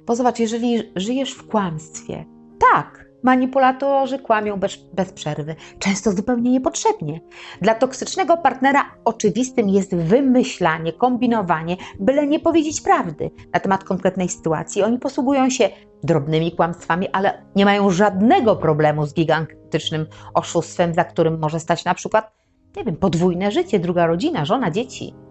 Bo 0.07 0.17
zobacz, 0.17 0.39
jeżeli 0.39 0.93
żyjesz 0.97 1.33
w 1.33 1.47
kłamstwie, 1.47 2.25
tak, 2.73 3.06
Manipulatorzy 3.27 4.19
kłamią 4.19 4.57
bez, 4.57 4.77
bez, 4.93 5.13
przerwy, 5.13 5.57
często 5.79 6.13
zupełnie 6.13 6.51
niepotrzebnie. 6.51 7.21
Dla 7.63 7.75
toksycznego 7.75 8.37
partnera 8.37 8.85
oczywistym 9.05 9.69
jest 9.69 9.97
wymyślanie, 9.97 10.93
kombinowanie, 10.93 11.77
byle 12.01 12.27
nie 12.27 12.41
powiedzieć 12.41 12.81
prawdy 12.81 13.31
na 13.55 13.61
temat 13.61 13.85
konkretnej 13.85 14.29
sytuacji. 14.29 14.83
Oni 14.83 14.99
posługują 14.99 15.51
się 15.51 15.69
drobnymi 16.03 16.53
kłamstwami, 16.53 17.09
ale 17.09 17.43
nie 17.57 17.65
mają 17.65 17.91
żadnego 17.91 18.57
problemu 18.57 19.07
z 19.07 19.15
gigantycznym 19.15 20.07
oszustwem, 20.35 20.95
za 20.95 21.05
którym 21.05 21.39
może 21.39 21.61
stać 21.61 21.85
na 21.85 21.95
przykład, 21.95 22.33
nie 22.77 22.85
wiem, 22.85 22.97
podwójne 22.97 23.51
życie, 23.51 23.79
druga 23.79 24.07
rodzina, 24.07 24.45
żona, 24.45 24.71
dzieci. 24.71 25.26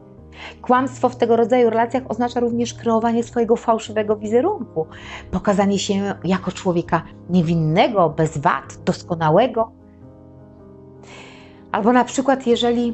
Kłamstwo 0.61 1.09
w 1.09 1.15
tego 1.15 1.35
rodzaju 1.35 1.69
relacjach 1.69 2.03
oznacza 2.09 2.39
również 2.39 2.73
kreowanie 2.73 3.23
swojego 3.23 3.55
fałszywego 3.55 4.15
wizerunku, 4.15 4.87
pokazanie 5.31 5.79
się 5.79 6.15
jako 6.23 6.51
człowieka 6.51 7.01
niewinnego, 7.29 8.09
bez 8.09 8.37
wad, 8.37 8.77
doskonałego. 8.85 9.71
Albo 11.71 11.93
na 11.93 12.03
przykład, 12.03 12.47
jeżeli 12.47 12.93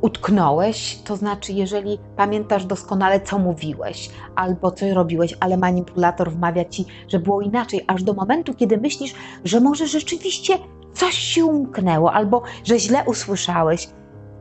utknąłeś, 0.00 0.98
to 1.04 1.16
znaczy, 1.16 1.52
jeżeli 1.52 1.98
pamiętasz 2.16 2.64
doskonale, 2.64 3.20
co 3.20 3.38
mówiłeś 3.38 4.10
albo 4.34 4.70
co 4.70 4.94
robiłeś, 4.94 5.36
ale 5.40 5.56
manipulator 5.56 6.30
wmawia 6.30 6.64
ci, 6.64 6.84
że 7.08 7.18
było 7.18 7.40
inaczej, 7.40 7.84
aż 7.86 8.02
do 8.02 8.14
momentu, 8.14 8.54
kiedy 8.54 8.78
myślisz, 8.78 9.14
że 9.44 9.60
może 9.60 9.86
rzeczywiście 9.86 10.54
coś 10.92 11.14
się 11.14 11.44
umknęło 11.44 12.12
albo 12.12 12.42
że 12.64 12.78
źle 12.78 13.04
usłyszałeś 13.06 13.88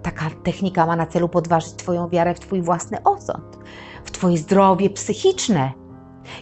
Taka 0.04 0.30
technika 0.44 0.86
ma 0.86 0.96
na 0.96 1.06
celu 1.06 1.30
podważyć 1.30 1.74
Twoją 1.74 2.10
wiarę 2.10 2.34
w 2.36 2.40
Twój 2.40 2.62
własny 2.62 3.04
osąd, 3.04 3.58
w 4.04 4.12
Twoje 4.12 4.38
zdrowie 4.38 4.90
psychiczne. 4.90 5.72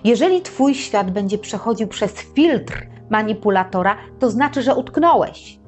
Jeżeli 0.04 0.42
Twój 0.42 0.76
świat 0.76 1.12
będzie 1.12 1.38
przechodził 1.38 1.88
przez 1.88 2.12
filtr 2.12 2.88
manipulatora, 3.10 3.98
to 4.20 4.30
znaczy, 4.32 4.62
że 4.62 4.76
utknąłeś. 4.76 5.61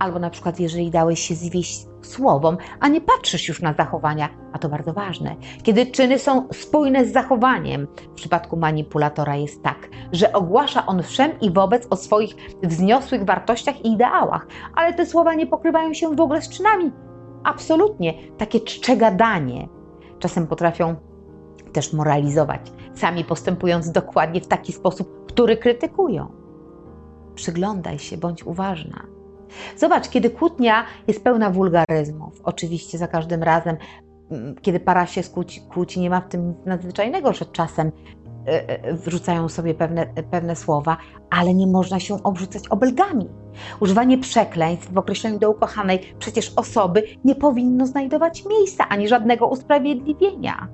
Albo 0.00 0.18
na 0.18 0.30
przykład, 0.30 0.60
jeżeli 0.60 0.90
dałeś 0.90 1.20
się 1.20 1.34
zwieść 1.34 1.86
słowom, 2.02 2.56
a 2.80 2.88
nie 2.88 3.00
patrzysz 3.00 3.48
już 3.48 3.62
na 3.62 3.72
zachowania, 3.72 4.28
a 4.52 4.58
to 4.58 4.68
bardzo 4.68 4.92
ważne. 4.92 5.36
Kiedy 5.62 5.86
czyny 5.86 6.18
są 6.18 6.48
spójne 6.52 7.04
z 7.06 7.12
zachowaniem, 7.12 7.86
w 8.12 8.14
przypadku 8.14 8.56
manipulatora 8.56 9.36
jest 9.36 9.62
tak, 9.62 9.88
że 10.12 10.32
ogłasza 10.32 10.86
on 10.86 11.02
wszem 11.02 11.40
i 11.40 11.50
wobec 11.50 11.86
o 11.90 11.96
swoich 11.96 12.36
wzniosłych 12.62 13.24
wartościach 13.24 13.84
i 13.84 13.92
ideałach, 13.92 14.46
ale 14.74 14.94
te 14.94 15.06
słowa 15.06 15.34
nie 15.34 15.46
pokrywają 15.46 15.94
się 15.94 16.16
w 16.16 16.20
ogóle 16.20 16.42
z 16.42 16.48
czynami. 16.48 16.92
Absolutnie, 17.44 18.14
takie 18.38 18.60
czcze 18.60 18.96
gadanie. 18.96 19.68
Czasem 20.18 20.46
potrafią 20.46 20.96
też 21.72 21.92
moralizować, 21.92 22.60
sami 22.94 23.24
postępując 23.24 23.90
dokładnie 23.90 24.40
w 24.40 24.46
taki 24.46 24.72
sposób, 24.72 25.26
który 25.26 25.56
krytykują. 25.56 26.32
Przyglądaj 27.34 27.98
się, 27.98 28.16
bądź 28.16 28.44
uważna. 28.44 29.09
Zobacz, 29.76 30.08
kiedy 30.08 30.30
kłótnia 30.30 30.84
jest 31.08 31.24
pełna 31.24 31.50
wulgaryzmów, 31.50 32.40
oczywiście 32.44 32.98
za 32.98 33.08
każdym 33.08 33.42
razem, 33.42 33.76
mm, 34.30 34.54
kiedy 34.62 34.80
para 34.80 35.06
się 35.06 35.22
skłóci, 35.22 35.60
kłóci, 35.60 36.00
nie 36.00 36.10
ma 36.10 36.20
w 36.20 36.28
tym 36.28 36.48
nic 36.48 36.66
nadzwyczajnego, 36.66 37.32
że 37.32 37.46
czasem 37.46 37.92
e, 38.46 38.68
e, 38.68 38.94
wrzucają 38.94 39.48
sobie 39.48 39.74
pewne, 39.74 40.06
pewne 40.30 40.56
słowa, 40.56 40.96
ale 41.30 41.54
nie 41.54 41.66
można 41.66 42.00
się 42.00 42.22
obrzucać 42.22 42.68
obelgami. 42.68 43.28
Używanie 43.80 44.18
przekleństw 44.18 44.92
w 44.92 44.98
określeniu 44.98 45.38
do 45.38 45.50
ukochanej 45.50 46.14
przecież 46.18 46.52
osoby 46.56 47.02
nie 47.24 47.34
powinno 47.34 47.86
znajdować 47.86 48.44
miejsca 48.44 48.88
ani 48.88 49.08
żadnego 49.08 49.46
usprawiedliwienia. 49.46 50.68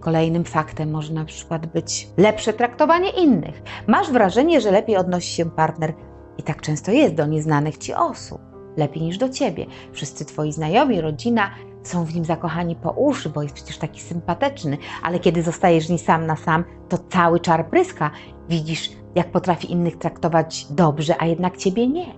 Kolejnym 0.00 0.44
faktem 0.44 0.90
może 0.90 1.14
na 1.14 1.24
przykład 1.24 1.66
być 1.66 2.08
lepsze 2.16 2.52
traktowanie 2.52 3.10
innych. 3.10 3.62
Masz 3.86 4.10
wrażenie, 4.10 4.60
że 4.60 4.70
lepiej 4.70 4.96
odnosi 4.96 5.34
się 5.34 5.50
partner 5.50 5.94
i 6.38 6.42
tak 6.42 6.60
często 6.60 6.92
jest 6.92 7.14
do 7.14 7.26
nieznanych 7.26 7.78
ci 7.78 7.94
osób, 7.94 8.40
lepiej 8.76 9.02
niż 9.02 9.18
do 9.18 9.28
ciebie. 9.28 9.66
Wszyscy 9.92 10.24
twoi 10.24 10.52
znajomi, 10.52 11.00
rodzina 11.00 11.50
są 11.82 12.04
w 12.04 12.14
nim 12.14 12.24
zakochani 12.24 12.76
po 12.76 12.90
uszy, 12.90 13.30
bo 13.30 13.42
jest 13.42 13.54
przecież 13.54 13.78
taki 13.78 14.00
sympatyczny, 14.00 14.78
ale 15.02 15.18
kiedy 15.18 15.42
zostajesz 15.42 15.88
nim 15.88 15.98
sam 15.98 16.26
na 16.26 16.36
sam, 16.36 16.64
to 16.88 16.98
cały 16.98 17.40
czar 17.40 17.70
pryska. 17.70 18.10
Widzisz, 18.48 18.90
jak 19.14 19.30
potrafi 19.30 19.72
innych 19.72 19.98
traktować 19.98 20.66
dobrze, 20.70 21.14
a 21.18 21.26
jednak 21.26 21.56
ciebie 21.56 21.88
nie. 21.88 22.14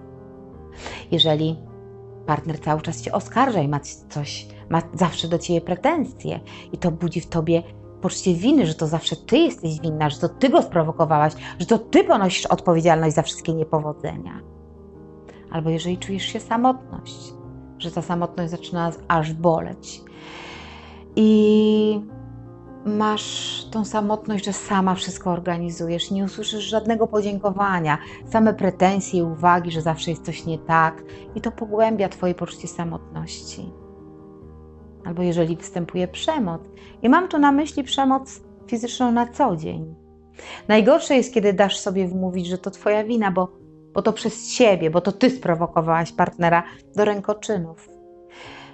Jeżeli 1.10 1.56
partner 2.26 2.60
cały 2.60 2.80
czas 2.80 3.02
cię 3.02 3.12
oskarża 3.12 3.60
i 3.60 3.68
ma 3.68 3.80
coś, 4.08 4.46
ma 4.68 4.82
zawsze 4.94 5.28
do 5.28 5.38
ciebie 5.38 5.60
pretensje 5.60 6.40
i 6.72 6.78
to 6.78 6.90
budzi 6.90 7.20
w 7.20 7.26
tobie 7.26 7.62
poczucie 8.04 8.34
winy, 8.34 8.66
że 8.66 8.74
to 8.74 8.86
zawsze 8.86 9.16
ty 9.16 9.38
jesteś 9.38 9.80
winna, 9.80 10.10
że 10.10 10.18
to 10.18 10.28
ty 10.28 10.48
go 10.48 10.62
sprowokowałaś, 10.62 11.32
że 11.58 11.66
to 11.66 11.78
ty 11.78 12.04
ponosisz 12.04 12.46
odpowiedzialność 12.46 13.14
za 13.14 13.22
wszystkie 13.22 13.54
niepowodzenia. 13.54 14.40
Albo 15.50 15.70
jeżeli 15.70 15.98
czujesz 15.98 16.22
się 16.22 16.40
samotność, 16.40 17.34
że 17.78 17.90
ta 17.90 18.02
samotność 18.02 18.50
zaczyna 18.50 18.92
aż 19.08 19.32
boleć. 19.32 20.02
I 21.16 22.00
masz 22.84 23.66
tą 23.70 23.84
samotność, 23.84 24.44
że 24.44 24.52
sama 24.52 24.94
wszystko 24.94 25.30
organizujesz, 25.30 26.10
nie 26.10 26.24
usłyszysz 26.24 26.64
żadnego 26.64 27.06
podziękowania, 27.06 27.98
same 28.32 28.54
pretensje 28.54 29.20
i 29.20 29.22
uwagi, 29.22 29.70
że 29.70 29.82
zawsze 29.82 30.10
jest 30.10 30.24
coś 30.24 30.46
nie 30.46 30.58
tak, 30.58 31.04
i 31.34 31.40
to 31.40 31.52
pogłębia 31.52 32.08
Twoje 32.08 32.34
poczucie 32.34 32.68
samotności. 32.68 33.83
Albo 35.04 35.22
jeżeli 35.22 35.56
występuje 35.56 36.08
przemoc, 36.08 36.62
i 37.02 37.08
mam 37.08 37.28
tu 37.28 37.38
na 37.38 37.52
myśli 37.52 37.84
przemoc 37.84 38.40
fizyczną 38.66 39.12
na 39.12 39.26
co 39.26 39.56
dzień. 39.56 39.94
Najgorsze 40.68 41.16
jest, 41.16 41.34
kiedy 41.34 41.52
dasz 41.52 41.78
sobie 41.78 42.08
wmówić, 42.08 42.46
że 42.46 42.58
to 42.58 42.70
Twoja 42.70 43.04
wina, 43.04 43.30
bo, 43.30 43.48
bo 43.94 44.02
to 44.02 44.12
przez 44.12 44.54
Ciebie, 44.54 44.90
bo 44.90 45.00
to 45.00 45.12
Ty 45.12 45.30
sprowokowałaś 45.30 46.12
partnera 46.12 46.62
do 46.96 47.04
rękoczynów. 47.04 47.88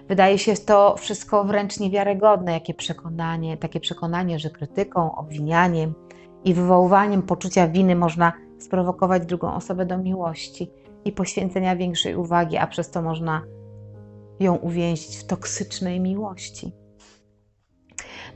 Wydaje 0.08 0.38
się 0.38 0.54
to 0.54 0.96
wszystko 0.98 1.44
wręcz 1.44 1.80
niewiarygodne, 1.80 2.52
jakie 2.52 2.74
przekonanie, 2.74 3.56
takie 3.56 3.80
przekonanie, 3.80 4.38
że 4.38 4.50
krytyką, 4.50 5.14
obwinianiem 5.14 5.94
i 6.44 6.54
wywoływaniem 6.54 7.22
poczucia 7.22 7.68
winy 7.68 7.96
można 7.96 8.32
sprowokować 8.58 9.26
drugą 9.26 9.54
osobę 9.54 9.86
do 9.86 9.98
miłości 9.98 10.70
i 11.04 11.12
poświęcenia 11.12 11.76
większej 11.76 12.16
uwagi, 12.16 12.56
a 12.56 12.66
przez 12.66 12.90
to 12.90 13.02
można 13.02 13.42
ją 14.40 14.56
uwięzić 14.56 15.16
w 15.16 15.26
toksycznej 15.26 16.00
miłości. 16.00 16.72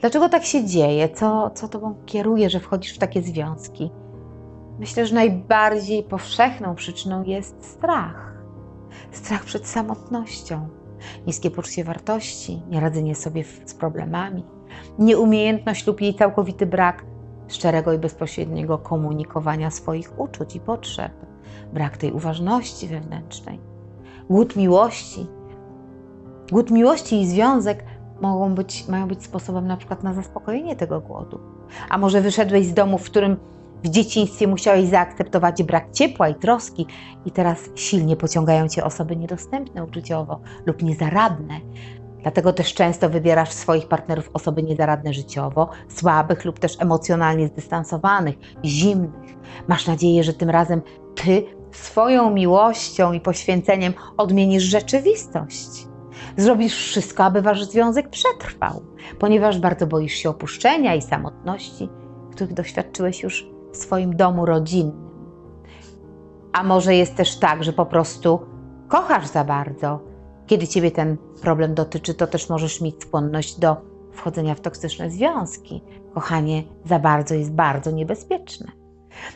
Dlaczego 0.00 0.28
tak 0.28 0.44
się 0.44 0.64
dzieje? 0.64 1.08
Co, 1.08 1.50
co 1.50 1.68
tobą 1.68 1.94
kieruje, 2.06 2.50
że 2.50 2.61
wchodzisz 2.61 2.94
w 2.94 2.99
takie 2.99 3.23
związki? 3.23 3.90
Myślę, 4.78 5.06
że 5.06 5.14
najbardziej 5.14 6.02
powszechną 6.02 6.75
przyczyną 6.75 7.23
jest 7.23 7.64
strach. 7.64 8.34
Strach 9.12 9.44
przed 9.44 9.66
samotnością 9.66 10.68
niskie 11.26 11.50
poczucie 11.50 11.84
wartości, 11.84 12.62
nieradzenie 12.70 13.14
sobie 13.14 13.44
z 13.64 13.75
problemami, 13.75 14.44
nieumiejętność 14.99 15.87
lub 15.87 16.00
jej 16.00 16.14
całkowity 16.14 16.66
brak 16.66 17.04
szczerego 17.49 17.92
i 17.92 17.99
bezpośredniego 17.99 18.78
komunikowania 18.78 19.70
swoich 19.70 20.18
uczuć 20.18 20.56
i 20.56 20.61
potrzeb, 20.61 21.12
brak 21.73 21.96
tej 21.96 22.12
uważności 22.12 22.88
wewnętrznej, 22.88 23.61
głód 24.30 24.56
miłości. 24.56 25.26
Głód 26.52 26.70
miłości 26.70 27.20
i 27.20 27.26
związek 27.26 27.84
mogą 28.20 28.54
być, 28.54 28.88
mają 28.88 29.08
być 29.08 29.24
sposobem 29.24 29.66
na 29.66 29.76
przykład 29.76 30.02
na 30.02 30.14
zaspokojenie 30.14 30.76
tego 30.76 31.00
głodu. 31.00 31.40
A 31.88 31.98
może 31.98 32.20
wyszedłeś 32.20 32.66
z 32.66 32.74
domu, 32.74 32.98
w 32.98 33.04
którym 33.04 33.36
w 33.84 33.88
dzieciństwie 33.88 34.46
musiałeś 34.46 34.88
zaakceptować 34.88 35.62
brak 35.62 35.92
ciepła 35.92 36.28
i 36.28 36.34
troski, 36.34 36.86
i 37.26 37.30
teraz 37.30 37.58
silnie 37.74 38.16
pociągają 38.16 38.68
cię 38.68 38.84
osoby 38.84 39.16
niedostępne 39.16 39.84
uczuciowo 39.84 40.40
lub 40.66 40.82
niezaradne. 40.82 41.60
Dlatego 42.22 42.52
też 42.52 42.74
często 42.74 43.10
wybierasz 43.10 43.52
swoich 43.52 43.88
partnerów 43.88 44.30
osoby 44.32 44.62
niezaradne 44.62 45.12
życiowo, 45.12 45.68
słabych 45.88 46.44
lub 46.44 46.58
też 46.58 46.76
emocjonalnie 46.80 47.48
zdystansowanych, 47.48 48.36
zimnych. 48.64 49.36
Masz 49.68 49.86
nadzieję, 49.86 50.24
że 50.24 50.32
tym 50.32 50.50
razem 50.50 50.82
ty 51.14 51.44
swoją 51.72 52.30
miłością 52.30 53.12
i 53.12 53.20
poświęceniem 53.20 53.92
odmienisz 54.16 54.62
rzeczywistość. 54.62 55.93
Zrobisz 56.37 56.76
wszystko, 56.76 57.25
aby 57.25 57.42
wasz 57.42 57.64
związek 57.64 58.09
przetrwał, 58.09 58.83
ponieważ 59.18 59.59
bardzo 59.59 59.87
boisz 59.87 60.12
się 60.12 60.30
opuszczenia 60.30 60.94
i 60.94 61.02
samotności, 61.02 61.88
których 62.33 62.54
doświadczyłeś 62.54 63.23
już 63.23 63.47
w 63.73 63.76
swoim 63.76 64.16
domu 64.16 64.47
rodzinnym. 64.47 65.11
A 66.52 66.62
może 66.62 66.94
jest 66.94 67.14
też 67.14 67.37
tak, 67.37 67.64
że 67.64 67.73
po 67.73 67.87
prostu 67.87 68.40
kochasz 68.88 69.26
za 69.26 69.44
bardzo. 69.44 70.00
Kiedy 70.47 70.68
ciebie 70.68 70.90
ten 70.90 71.16
problem 71.42 71.74
dotyczy, 71.74 72.14
to 72.14 72.27
też 72.27 72.48
możesz 72.48 72.81
mieć 72.81 73.03
skłonność 73.03 73.59
do 73.59 73.77
wchodzenia 74.12 74.55
w 74.55 74.61
toksyczne 74.61 75.11
związki. 75.11 75.83
Kochanie 76.14 76.62
za 76.85 76.98
bardzo 76.98 77.35
jest 77.35 77.53
bardzo 77.53 77.90
niebezpieczne. 77.90 78.72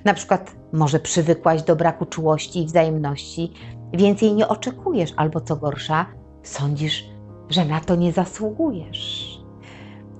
Na 0.05 0.15
przykład, 0.15 0.57
może 0.73 1.01
przywykłaś 1.01 1.63
do 1.63 1.77
braku 1.77 2.07
czułości 2.07 2.63
i 2.63 2.67
wzajemności, 2.67 3.53
więcej 3.93 4.33
nie 4.33 4.49
oczekujesz, 4.49 5.13
albo 5.17 5.41
co 5.41 5.57
gorsza, 5.57 6.07
sądzisz, 6.49 7.05
że 7.49 7.65
na 7.65 7.81
to 7.81 7.97
nie 7.97 8.13
zasługujesz. 8.13 9.29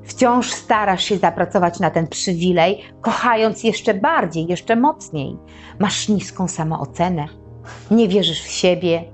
Wciąż 0.03 0.53
starasz 0.53 1.05
się 1.05 1.19
zapracować 1.19 1.81
na 1.81 1.91
ten 1.91 2.07
przywilej, 2.07 2.85
kochając 3.01 3.65
jeszcze 3.65 3.95
bardziej, 3.95 4.47
jeszcze 4.47 4.77
mocniej. 4.77 5.37
Masz 5.79 6.09
niską 6.09 6.49
samoocenę, 6.49 7.27
nie 7.91 8.09
wierzysz 8.09 8.43
w 8.43 8.51
siebie. 8.51 9.05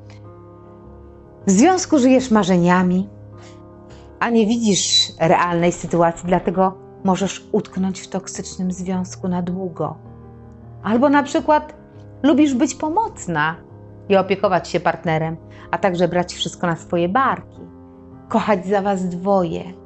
W 1.47 1.51
związku 1.51 1.99
żyjesz 1.99 2.31
marzeniami, 2.31 3.09
a 4.21 4.31
nie 4.31 4.47
widzisz 4.47 5.09
realnej 5.21 5.73
sytuacji, 5.73 6.25
dlatego 6.29 6.79
możesz 7.05 7.49
utknąć 7.53 8.01
w 8.01 8.09
toksycznym 8.09 8.73
związku 8.73 9.29
na 9.29 9.43
długo. 9.43 9.97
Albo 10.83 11.09
na 11.09 11.23
przykład 11.23 11.75
lubisz 12.23 12.55
być 12.55 12.75
pomocna 12.75 13.57
i 14.09 14.17
opiekować 14.17 14.69
się 14.69 14.81
partnerem, 14.81 15.37
a 15.71 15.79
także 15.79 16.09
brać 16.09 16.35
wszystko 16.35 16.67
na 16.67 16.77
swoje 16.77 17.09
barki, 17.09 17.61
kochać 18.29 18.67
za 18.67 18.83
was 18.83 19.09
dwoje 19.09 19.85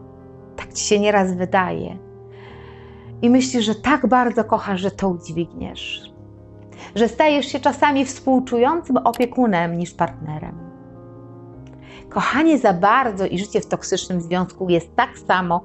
tak 0.59 0.73
ci 0.73 0.85
się 0.85 1.01
nieraz 1.01 1.35
wydaje. 1.35 1.99
I 3.23 3.31
myślisz, 3.31 3.65
że 3.65 3.75
tak 3.75 4.07
bardzo 4.07 4.45
kochasz, 4.45 4.81
że 4.81 4.91
to 4.91 5.09
udźwigniesz. 5.09 6.13
Że 6.95 7.09
stajesz 7.09 7.47
się 7.47 7.61
czasami 7.61 8.05
współczującym 8.05 8.97
opiekunem 8.97 9.79
niż 9.79 9.95
partnerem. 9.95 10.59
Kochanie 12.09 12.59
za 12.59 12.73
bardzo 12.73 13.27
i 13.27 13.39
życie 13.39 13.61
w 13.61 13.67
toksycznym 13.67 14.21
związku 14.21 14.69
jest 14.69 14.97
tak 14.97 15.19
samo 15.19 15.65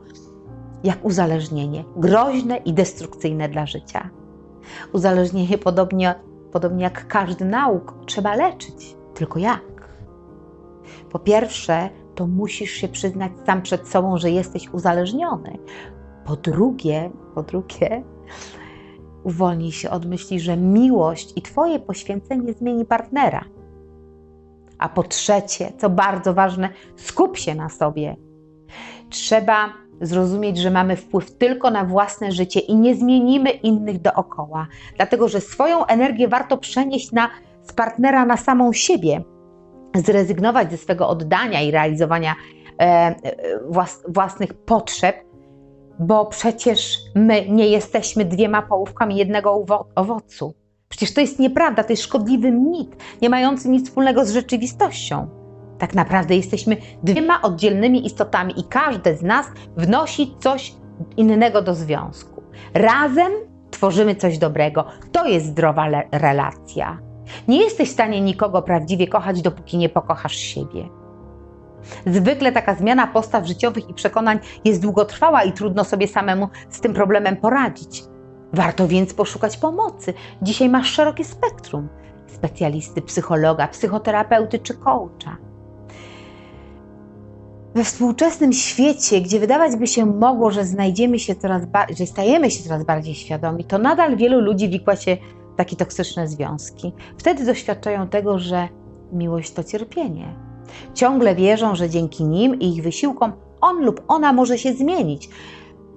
jak 0.84 1.06
uzależnienie, 1.06 1.84
groźne 1.96 2.58
i 2.58 2.74
destrukcyjne 2.74 3.50
dla 3.50 3.66
życia. 3.66 4.10
Uzależnienie, 4.94 5.58
podobnie, 5.58 6.16
podobnie 6.54 6.84
jak 6.84 7.08
każdy 7.08 7.46
nauk, 7.46 7.94
trzeba 8.06 8.36
leczyć. 8.36 8.96
Tylko 9.14 9.40
jak? 9.40 9.90
Po 11.10 11.20
pierwsze, 11.20 11.90
to 12.16 12.28
musisz 12.28 12.72
się 12.72 12.88
przyznać 12.88 13.32
sam 13.46 13.62
przed 13.62 13.88
sobą, 13.88 14.18
że 14.18 14.32
jesteś 14.32 14.70
uzależniony. 14.70 15.58
Po 16.26 16.36
drugie, 16.36 17.12
po 17.36 17.44
drugie, 17.44 18.04
uwolnij 19.24 19.72
się 19.72 19.90
od 19.90 20.06
myśli, 20.06 20.40
że 20.40 20.58
miłość 20.58 21.34
i 21.36 21.42
Twoje 21.42 21.80
poświęcenie 21.80 22.54
zmieni 22.54 22.86
partnera. 22.86 23.46
A 24.78 24.90
po 24.90 25.04
trzecie, 25.04 25.72
co 25.78 25.90
bardzo 25.90 26.34
ważne, 26.34 26.70
skup 26.96 27.38
się 27.38 27.56
na 27.56 27.70
sobie. 27.70 28.16
Trzeba 29.10 29.74
zrozumieć, 30.02 30.58
że 30.58 30.72
mamy 30.72 30.96
wpływ 30.96 31.38
tylko 31.38 31.72
na 31.72 31.86
własne 31.86 32.32
życie 32.32 32.60
i 32.60 32.76
nie 32.76 32.96
zmienimy 32.96 33.50
innych 33.50 34.02
dookoła, 34.02 34.68
dlatego 34.96 35.28
że 35.28 35.42
swoją 35.42 35.86
energię 35.86 36.28
warto 36.28 36.58
przenieść 36.58 37.12
na, 37.12 37.30
z 37.64 37.74
partnera 37.74 38.26
na 38.26 38.38
samą 38.38 38.74
siebie 38.74 39.24
zrezygnować 39.96 40.72
ze 40.72 40.78
swego 40.78 41.10
oddania 41.10 41.62
i 41.62 41.72
realizowania 41.72 42.36
e, 42.80 42.84
e, 42.84 43.16
własnych 44.08 44.54
potrzeb, 44.54 45.16
bo 46.00 46.26
przecież 46.26 46.98
my 47.16 47.50
nie 47.50 47.68
jesteśmy 47.68 48.26
dwiema 48.26 48.62
połówkami 48.62 49.16
jednego 49.16 49.66
owocu. 49.96 50.54
Przecież 50.90 51.14
to 51.14 51.22
jest 51.22 51.40
nieprawda, 51.40 51.84
to 51.84 51.94
jest 51.94 52.04
szkodliwy 52.04 52.52
mit, 52.52 52.96
nie 53.22 53.30
mający 53.30 53.70
nic 53.70 53.88
wspólnego 53.88 54.26
z 54.26 54.34
rzeczywistością. 54.34 55.43
Tak 55.84 55.94
naprawdę 55.94 56.36
jesteśmy 56.36 56.78
dwiema 57.04 57.42
oddzielnymi 57.42 58.06
istotami 58.06 58.60
i 58.60 58.64
każde 58.64 59.18
z 59.18 59.22
nas 59.22 59.46
wnosi 59.78 60.36
coś 60.40 60.74
innego 61.18 61.62
do 61.62 61.76
związku. 61.76 62.44
Razem 62.74 63.32
tworzymy 63.72 64.16
coś 64.16 64.38
dobrego. 64.38 64.86
To 65.12 65.28
jest 65.28 65.46
zdrowa 65.46 65.88
relacja. 66.12 67.00
Nie 67.48 67.64
jesteś 67.64 67.90
w 67.90 67.94
stanie 67.94 68.22
nikogo 68.22 68.62
prawdziwie 68.62 69.08
kochać, 69.08 69.42
dopóki 69.42 69.78
nie 69.78 69.90
pokochasz 69.90 70.36
siebie. 70.36 70.90
Zwykle 72.06 72.52
taka 72.52 72.76
zmiana 72.76 73.08
postaw 73.08 73.48
życiowych 73.48 73.90
i 73.90 73.94
przekonań 73.94 74.40
jest 74.66 74.82
długotrwała 74.82 75.44
i 75.44 75.54
trudno 75.54 75.84
sobie 75.84 76.08
samemu 76.08 76.48
z 76.70 76.82
tym 76.82 76.94
problemem 76.94 77.38
poradzić. 77.38 78.04
Warto 78.54 78.88
więc 78.88 79.14
poszukać 79.14 79.58
pomocy. 79.58 80.14
Dzisiaj 80.42 80.70
masz 80.70 80.92
szerokie 80.92 81.24
spektrum 81.24 81.90
specjalisty, 82.28 83.02
psychologa, 83.02 83.68
psychoterapeuty 83.68 84.60
czy 84.60 84.74
coacha. 84.74 85.38
We 87.76 87.84
współczesnym 87.84 88.54
świecie, 88.54 89.22
gdzie 89.22 89.40
wydawać 89.40 89.76
by 89.76 89.88
się 89.88 90.06
mogło, 90.06 90.52
że 90.52 90.66
znajdziemy 90.66 91.20
się 91.20 91.36
coraz 91.36 91.64
że 91.98 92.06
stajemy 92.06 92.52
się 92.52 92.64
coraz 92.64 92.84
bardziej 92.84 93.16
świadomi, 93.16 93.64
to 93.64 93.78
nadal 93.78 94.18
wielu 94.18 94.40
ludzi 94.40 94.70
wikła 94.70 94.96
się 94.96 95.18
takie 95.58 95.76
toksyczne 95.76 96.28
związki. 96.28 96.94
Wtedy 97.18 97.46
doświadczają 97.46 98.08
tego, 98.08 98.40
że 98.40 98.68
miłość 99.12 99.52
to 99.52 99.64
cierpienie. 99.64 100.36
Ciągle 100.94 101.36
wierzą, 101.36 101.76
że 101.76 101.90
dzięki 101.90 102.26
nim 102.26 102.60
i 102.60 102.76
ich 102.76 102.84
wysiłkom 102.84 103.34
on 103.62 103.86
lub 103.86 104.02
ona 104.08 104.34
może 104.34 104.58
się 104.58 104.74
zmienić. 104.74 105.30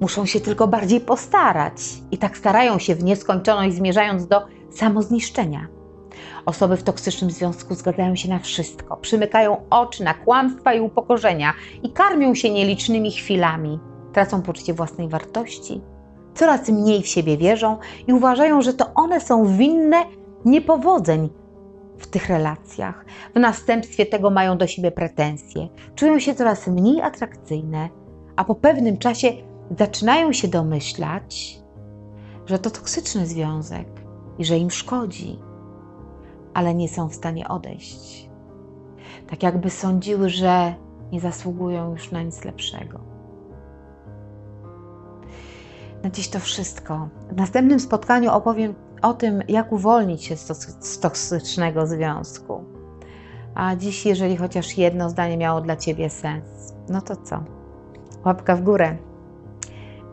Muszą 0.01 0.27
się 0.27 0.41
tylko 0.41 0.69
bardziej 0.69 1.01
postarać 1.01 1.83
i 2.11 2.19
tak 2.19 2.39
starają 2.39 2.79
się 2.79 2.95
w 2.95 3.05
nieskończoność, 3.05 3.77
zmierzając 3.77 4.27
do 4.27 4.43
samozniszczenia. 4.71 5.76
Osoby 6.47 6.77
w 6.77 6.83
toksycznym 6.83 7.31
związku 7.31 7.75
zgadzają 7.75 8.17
się 8.17 8.29
na 8.29 8.39
wszystko, 8.39 8.97
przymykają 8.97 9.57
oczy 9.71 10.05
na 10.05 10.15
kłamstwa 10.15 10.75
i 10.75 10.81
upokorzenia 10.81 11.53
i 11.83 11.91
karmią 11.93 12.35
się 12.35 12.51
nielicznymi 12.51 13.13
chwilami. 13.13 13.79
Tracą 14.13 14.43
poczucie 14.43 14.75
własnej 14.75 15.09
wartości, 15.09 15.81
coraz 16.35 16.69
mniej 16.69 17.03
w 17.03 17.07
siebie 17.07 17.37
wierzą 17.37 17.79
i 18.07 18.13
uważają, 18.13 18.63
że 18.63 18.75
to 18.75 18.95
one 18.95 19.21
są 19.21 19.57
winne 19.57 20.05
niepowodzeń 20.45 21.29
w 21.99 22.07
tych 22.07 22.29
relacjach. 22.29 23.05
W 23.35 23.39
następstwie 23.39 24.07
tego 24.07 24.31
mają 24.31 24.59
do 24.59 24.67
siebie 24.67 24.91
pretensje, 24.91 25.69
czują 25.95 26.19
się 26.19 26.35
coraz 26.35 26.67
mniej 26.67 27.01
atrakcyjne, 27.01 27.89
a 28.37 28.45
po 28.45 28.55
pewnym 28.55 28.99
czasie 28.99 29.33
zaczynają 29.79 30.33
się 30.33 30.49
domyślać, 30.49 31.59
że 32.47 32.59
to 32.59 32.71
toksyczny 32.71 33.27
związek 33.27 33.87
i 34.39 34.45
że 34.45 34.59
im 34.59 34.71
szkodzi, 34.71 35.39
ale 36.57 36.75
nie 36.75 36.89
są 36.89 37.09
w 37.09 37.15
stanie 37.15 37.49
odejść. 37.49 38.31
Tak 39.31 39.43
jakby 39.43 39.71
sądziły, 39.71 40.29
że 40.29 40.75
nie 41.13 41.21
zasługują 41.21 41.91
już 41.91 42.11
na 42.11 42.23
nic 42.23 42.45
lepszego. 42.45 43.01
Na 46.03 46.11
dziś 46.11 46.29
to 46.29 46.41
wszystko. 46.41 47.09
W 47.31 47.37
następnym 47.37 47.81
spotkaniu 47.81 48.31
opowiem 48.31 48.75
o 49.03 49.15
tym, 49.15 49.43
jak 49.49 49.73
uwolnić 49.73 50.25
się 50.25 50.37
z 50.37 51.01
toksycznego 51.01 51.87
związku. 51.87 52.65
A 53.55 53.77
dziś, 53.77 54.07
jeżeli 54.07 54.37
chociaż 54.37 54.79
jedno 54.79 55.11
zdanie 55.11 55.37
miało 55.37 55.61
dla 55.61 55.77
Ciebie 55.77 56.11
sens, 56.11 56.75
no 56.89 57.01
to 57.01 57.17
co? 57.17 57.45
Łapka 58.25 58.57
w 58.57 58.63
górę. 58.63 58.97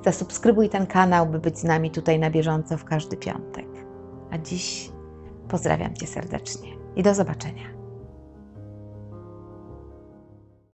Zasubskrybuj 0.06 0.69
ten 0.69 0.88
kanał, 0.88 1.27
by 1.27 1.39
być 1.39 1.60
z 1.60 1.63
nami 1.63 1.91
tutaj 1.91 2.19
na 2.19 2.29
bieżąco 2.29 2.77
w 2.77 2.86
każdy 2.86 3.17
piątek. 3.17 3.67
A 4.32 4.38
dziś 4.38 4.92
pozdrawiam 5.47 5.95
Cię 5.95 6.08
serdecznie 6.08 6.69
i 6.95 7.03
do 7.03 7.15
zobaczenia. 7.15 7.83